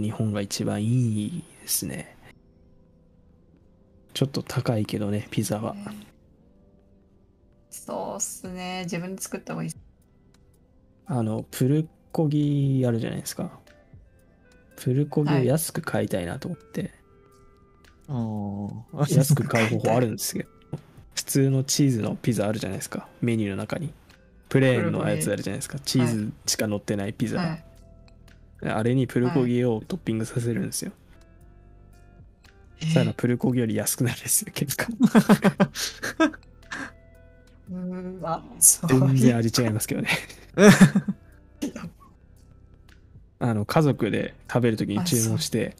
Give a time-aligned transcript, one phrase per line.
[0.00, 2.16] 日本が一番いいですね。
[4.14, 5.76] ちょっと高いけどね、ピザは。
[7.70, 8.82] そうっすね。
[8.84, 9.70] 自分で作った方がいい。
[11.06, 13.58] あの、プルコギあるじゃないですか。
[14.76, 16.92] プルコギを安く買いたいなと思って、
[18.08, 19.06] ああ。
[19.08, 20.48] 安く買う方法あるんですけど、
[21.14, 23.92] 普通のチーズのピザあるじゃないですか、メニューの中に。
[24.48, 27.38] プレーンのやつあるじゃないですか、チーズしか乗ってないピザ。
[27.38, 27.64] はい。
[28.62, 30.92] あれにプルコギをトッピングさせるんですよ。
[32.80, 34.86] そしたらプルコギより安くなるんですよ、結果。
[37.70, 38.44] うーん、あ、
[38.88, 39.36] 全然。
[39.36, 40.08] 味違いますけどね。
[43.38, 45.74] あの、家族で食べるときに注文して、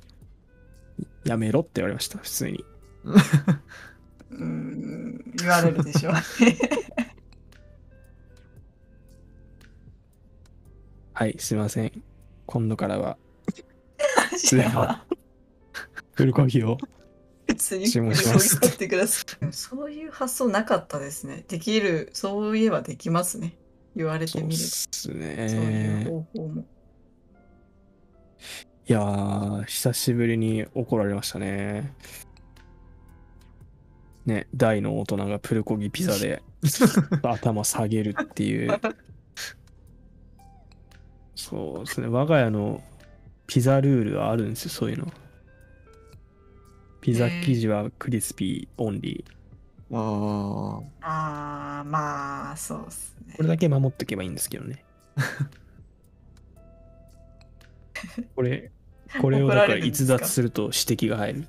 [1.24, 2.64] やめろって言われました、普通に。
[3.04, 6.20] うーん、言われるでしょうね。
[11.12, 12.02] はい、すいません。
[12.50, 13.16] 今度からは、
[14.36, 15.06] 知らんわ
[16.16, 16.78] プルコギを。
[17.46, 19.52] 普通に注文します取ってください。
[19.52, 21.44] そういう発想なかったですね。
[21.46, 23.56] できる、そういえばできますね。
[23.94, 26.04] 言われてそうっみるすそういうね。
[26.08, 26.64] 方法も。
[28.88, 31.94] いやー、久しぶりに怒られましたね。
[34.26, 36.42] ね、大の大人がプルコギピザで
[37.22, 38.80] 頭下げるっていう。
[41.40, 42.06] そうですね。
[42.06, 42.82] 我が家の
[43.46, 45.10] ピザルールはあるんですよ、そういうの。
[47.00, 49.96] ピザ生地はクリスピーオンリー。
[49.96, 51.08] ああ。
[51.08, 53.42] ああ、まあ、そうっすねこ。
[53.42, 54.84] れだけ守っておけばいいんですけどね。
[58.36, 58.70] これ、
[59.22, 60.74] これをだから逸脱すると指
[61.06, 61.48] 摘が入る。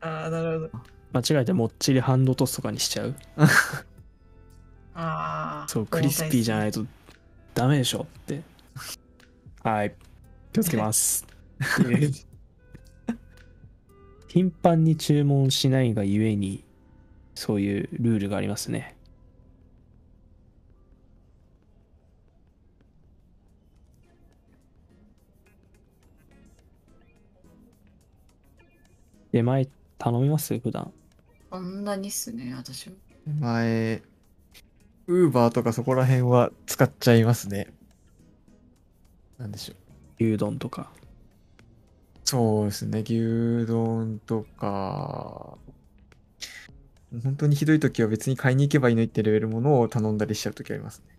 [0.00, 0.70] ああ、なるほど。
[1.12, 3.16] 間違えてもっちりハンドトスとかにしちゃう。
[4.94, 5.66] ああ。
[5.68, 6.86] そう、クリスピーじゃないいと
[7.58, 8.40] ダメでしょって。
[9.64, 9.92] はい。
[10.52, 11.26] 気をつけます。
[14.28, 16.62] 頻繁に注文しないがゆえに、
[17.34, 18.94] そういうルールがありますね。
[29.32, 29.68] 出前
[29.98, 30.56] 頼みます？
[30.60, 30.92] 普段。
[31.50, 32.94] そんなにっすね、私も。
[33.40, 34.00] 前、
[35.08, 37.72] ウーバーとかそこら辺は使っちゃいますね。
[39.38, 39.74] なんでしょ
[40.20, 40.24] う。
[40.24, 40.90] 牛丼とか。
[42.24, 43.00] そうですね。
[43.00, 45.56] 牛丼とか、
[47.22, 51.16] 本当にひどい時は別に買いに行けばいいのにってレベルものを頼んだりしちゃう時ありますね。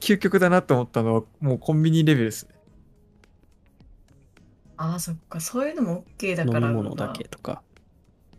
[0.00, 2.54] 究極だなと思ったのはもうコンビニレベルですね。
[4.76, 5.38] ああ、そっか。
[5.40, 6.66] そういうのも OK だから。
[6.66, 7.22] 飲み物だけ。
[7.28, 7.62] とか。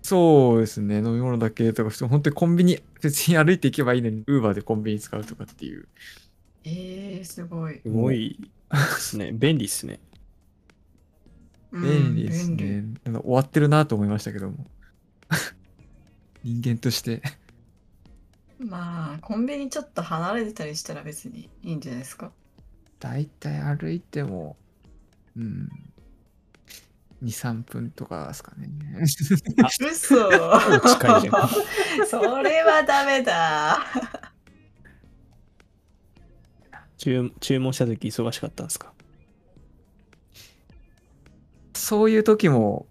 [0.05, 0.97] そうですね。
[0.97, 5.87] 飲み物だけとか、普通に本当にコンビニ、別に歩いて行けばいいのに、ウーバーでコンビニ使うとかっていう。
[6.63, 7.81] ええすごい。
[7.81, 9.31] すごいですね。
[9.31, 9.99] 便利ですね。
[11.71, 12.83] 便利ですね。
[13.03, 14.67] なんか終わってるなと思いましたけども。
[16.45, 17.23] 人間として。
[18.59, 22.31] まあ、コンビニちょっと離れてたりしたら別にいいんじゃないですか。
[22.99, 24.55] だいたい歩いても、
[25.35, 25.67] うん、
[27.23, 28.67] 2、3分とかですかね。
[29.01, 31.49] 嘘近いじゃん
[32.07, 33.79] それはダメだ。
[36.97, 38.93] 注注文した時忙しかったんですか？
[41.73, 42.87] そういう時も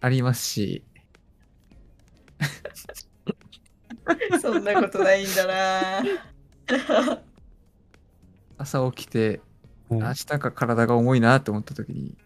[0.00, 0.84] ありますし、
[4.42, 6.02] そんなことないんだな。
[8.58, 9.40] 朝起きて、
[9.90, 12.16] うん明日か体が重いなと思った時に、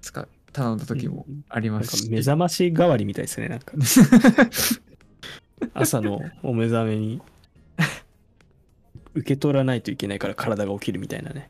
[0.00, 2.10] 使っ頼んだ時もありますし。
[2.10, 3.48] 目覚まし代わりみたいですね。
[3.48, 3.72] なんか
[5.74, 7.22] 朝のお目覚めに
[9.14, 11.48] 受け取らないといけないから体が起きるみたいなね。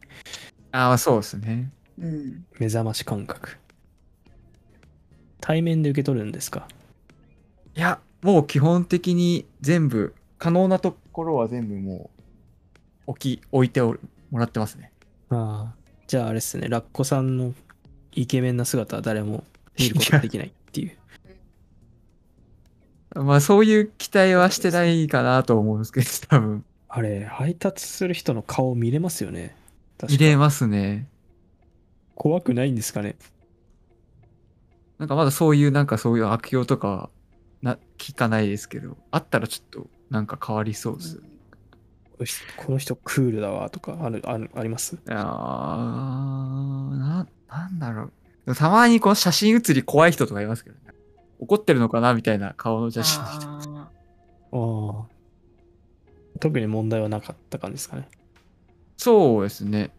[0.72, 1.70] ああ、そうですね。
[1.98, 2.44] うん。
[2.58, 3.58] 目覚まし感覚。
[5.40, 6.68] 対面で受け取るんですか？
[7.76, 12.10] いや、もう基本的に全部、可能なところは全部も
[13.06, 14.00] う、置き、置いておる
[14.30, 14.92] もらってますね。
[15.30, 15.82] ああ。
[16.06, 16.68] じゃああれっすね。
[16.68, 17.54] ラッコさんの
[18.12, 19.44] イケメンな姿は誰も
[19.78, 20.96] 見ることができないっていう。
[23.22, 26.64] まあそういう期待はしてないかなと思うんですけど、 多分。
[26.88, 29.56] あれ、配達する人の顔見れますよね。
[30.08, 31.08] 見れますね。
[32.14, 33.16] 怖くないんですかね。
[34.98, 37.10] なんかまだそういうなんかそういう悪用とかは
[37.62, 41.16] な聞かないですけど、あったらちょっとなんか変わりそうです。
[41.16, 41.31] この人
[42.56, 44.98] この人クールだわとかあるあるあります？
[45.08, 48.10] あーな、なんだろ
[48.46, 48.54] う。
[48.54, 50.82] たまにこの写真写り怖い人とかいますけどね。
[51.40, 53.78] 怒ってるのかなみたいな顔の写真の人。
[53.78, 53.90] あ
[54.52, 55.06] ああ。
[56.40, 58.08] 特に問題はなかった感じですかね。
[58.96, 59.90] そうですね。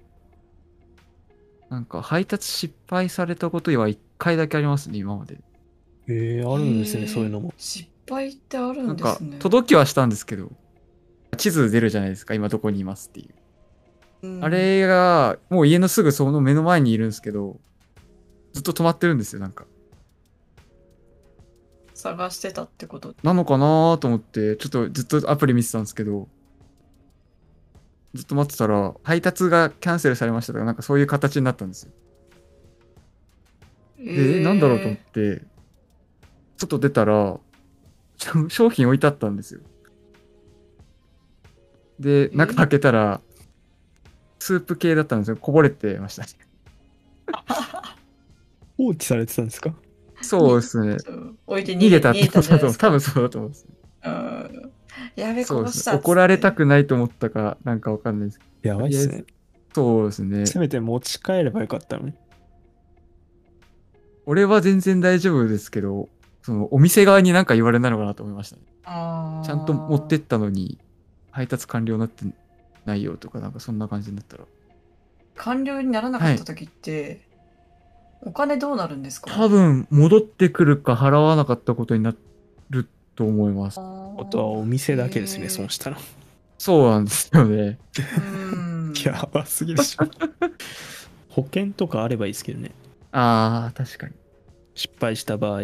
[1.69, 5.37] なんか配達失敗されたことは1回だけありますね、今まで。
[6.07, 7.53] えー、あるんですね、そういうのも。
[7.57, 10.51] 失敗ってあるなんかんですね。、届きはしたんですけど、
[11.35, 13.29] 地図出るじゃないですか、今どこにいますっていう。
[14.23, 17.59] うんあれが、もう家のすぐその目の前にいるんですけど、
[18.53, 19.65] ずっと止まってるんですよ、なんか。
[21.93, 23.15] 探してたってこと？
[23.23, 26.27] なのかなと思って、ちょっとずっとアプリ見てたんですけど、
[28.13, 31.91] ずっと待ってたら、配達がキャンセルされましたとか、なんかそういう形になったんですよ。
[33.97, 35.43] で、えなんだろうと思って、
[36.57, 37.39] 外出たら、
[38.49, 39.61] 商品置いてあったんですよ。
[42.03, 43.21] で、中開けたら、
[44.39, 45.37] スープ系だったんですよ。
[45.37, 46.25] こぼれてました。
[48.77, 49.73] 放置されてたんですか？
[50.17, 50.97] えーそうですね。
[51.47, 52.87] 置いて逃逃げたってげた逃げたんじゃないですか？
[52.87, 53.67] 多分そうだと思うんです。
[54.05, 54.71] うん
[55.15, 55.97] やべ、そうこぼしたね。
[55.99, 58.75] 怒られたくないと思ったか、なんかわかんないですけど。
[58.75, 59.25] やばいっすね。
[59.73, 60.45] そうですね。
[60.45, 62.13] せめて持ち帰ればよかったのに。
[64.25, 66.09] 俺は全然大丈夫ですけど、
[66.43, 68.61] そのお店側になんか言われないのかなと思いましたね。
[69.45, 70.77] ちゃんと持ってったのに、
[71.33, 72.25] 配達完了になって
[72.85, 74.43] ないよとか、なんかそんな感じになったら。
[75.35, 77.27] 完了にならなかった時って、
[78.21, 79.31] お金どうなるんですか？
[79.31, 82.13] 多分、戻ってくるか払わなかったことにな
[82.69, 83.79] ると思います。
[83.79, 85.97] ああとはお店だけですね、損したの。
[86.59, 87.79] そうなんですよね。
[88.17, 88.19] う
[88.59, 90.05] んやばすぎでしょ。
[91.29, 92.71] 保険とかあればいいですけどね。
[93.11, 94.13] ああ、確かに。
[94.75, 95.61] 失敗した場合。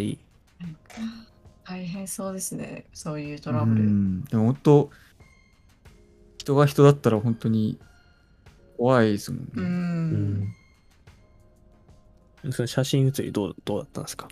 [1.63, 4.23] 大変そうですねそういうトうラブルん。
[4.25, 4.89] でも本当、
[6.49, 7.77] 人が人だったら本当に
[8.77, 9.45] 怖いですもんね。
[9.55, 10.33] ううん
[12.49, 12.51] ん。
[12.51, 14.27] その写真写りどうどうだったんですか？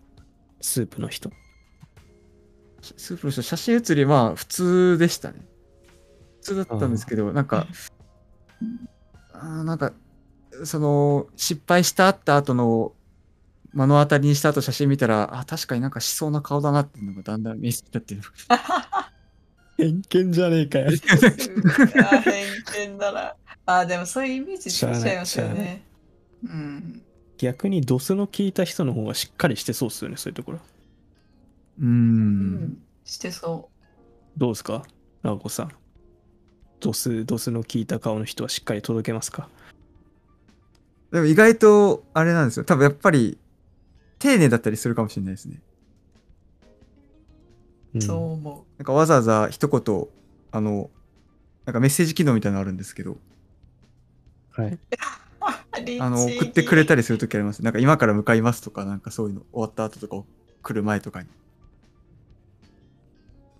[0.60, 1.30] スープの人。
[2.82, 5.46] スープの人、写真写り、まあ、普通でしたね。
[6.42, 7.68] 普通だったんですけど、なんか、
[9.34, 9.92] あーなんか、
[10.64, 12.94] その、失敗したった後の、
[13.74, 18.28] 目の当たりにした後写真見たら、あ、確かになんかしそうな顔だなっていうのがだんだん見えてきたっていうの
[19.78, 20.92] 偏見じゃねえかよ。
[20.92, 23.36] 偏見だな
[23.66, 25.84] あーでもそういうイメージついちゃいますよね
[26.44, 27.02] うん
[27.38, 30.60] 逆にドスの効いた人の方がしっかりしてそうっすよね、そういうところ。
[31.80, 31.86] うー。
[31.86, 33.70] うんんしてそ
[34.36, 34.84] どうですか？
[35.22, 35.72] ラゴさん。
[36.80, 39.50] ドス、ドスの効いた顔の人はしっかり届けますか？
[41.12, 42.66] でも意外と、あれなんですよ。
[42.66, 43.38] 多分やっぱり、
[44.20, 45.62] 丁寧だったりするかもしれないですね。
[47.98, 48.08] ううん。
[48.08, 50.08] そう思なんかわざわざ一言、
[50.52, 50.90] あの、
[51.66, 53.18] なんかメッセージ機能みたいなのあるんですけど、
[54.52, 54.74] はい。
[54.74, 54.80] う
[56.02, 57.64] あの、送ってくれたりりするときあります。
[57.64, 60.28] なんか今から向かいますとか、なんかそういうの終わった後とか、
[60.64, 61.30] 来る前とかに。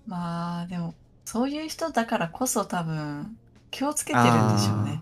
[0.08, 0.96] まあでも
[1.26, 3.38] そういう人だからこそ多分
[3.72, 5.02] 気をつけてるんでしょうね。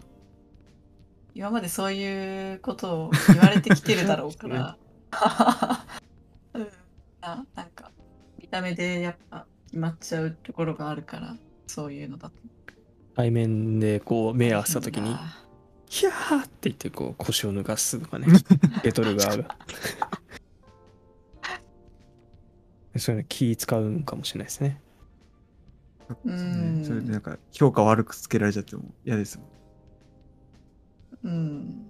[1.35, 4.77] 今までそういうことを言われてきてるだろうから。
[6.53, 6.67] うん。
[7.21, 7.74] ななんか
[8.45, 12.35] 見た目でやっぱ決まっちゃうところがあるからそういうのだと
[13.15, 15.43] 対面でこう目合わせた時に、あ
[15.89, 18.43] ヒャーって言ってこう腰を抜かすとかね、受
[18.83, 19.55] け取る側が。
[22.97, 24.81] そういうの気使うんかもしれないですね。
[26.25, 29.47] うんそれでなんか評価悪くつけられちゃっても嫌ですもん。
[31.23, 31.89] うん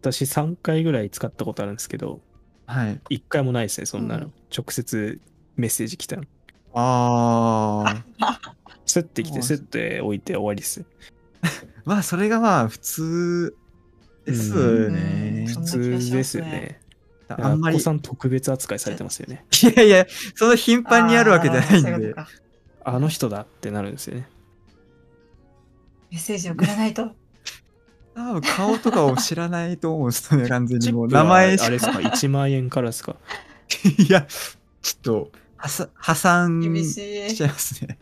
[0.00, 2.20] 私3回ぐらい使ったことあるんですけど、
[2.66, 3.00] はい。
[3.10, 4.26] 1回もないですね、そんなの。
[4.26, 5.20] うん直接
[5.56, 6.22] メッセージ来たの。
[6.74, 8.56] ああ。
[8.86, 10.84] スッて来て、あスッて置いて終わりっす。
[11.84, 13.56] まあ、それがまあ、普通
[14.24, 15.28] ですね。
[15.28, 16.80] うん普通ですよね。
[17.28, 17.80] あんまり。
[17.80, 19.44] さん特別扱いされてますよね。
[19.76, 22.14] やいや、その頻繁にやるわけじゃないんで
[22.84, 24.28] あの人だってなるんですよね。
[26.10, 27.12] メッセージ送らないと
[28.14, 31.08] 多分顔とかを知らないと思うんですよね、 完全にもう。
[31.08, 33.16] 名前しあれですか ?1 万円からですか？
[33.98, 34.26] いや、
[34.82, 37.98] ちょっと、はさ破産厳しちゃいますね。